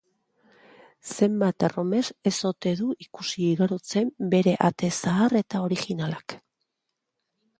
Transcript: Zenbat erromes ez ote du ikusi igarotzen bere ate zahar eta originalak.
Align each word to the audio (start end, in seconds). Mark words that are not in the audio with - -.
Zenbat 1.15 1.65
erromes 1.67 2.09
ez 2.31 2.33
ote 2.51 2.71
du 2.79 2.87
ikusi 3.05 3.45
igarotzen 3.49 4.09
bere 4.33 4.55
ate 4.69 4.91
zahar 5.03 5.39
eta 5.43 5.63
originalak. 5.67 6.39